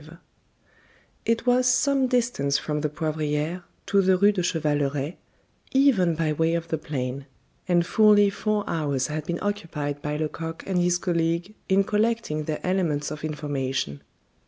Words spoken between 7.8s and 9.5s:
fully four hours had been